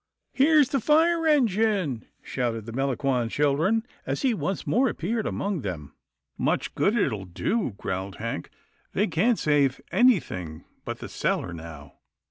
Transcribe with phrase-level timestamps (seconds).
[0.33, 5.93] "Here's the fire engine," shouted the Melangon children as he once more appeared among them."
[6.39, 8.49] Much good it will do," growled Hank."
[8.95, 11.99] They can't save anything but the cellar now."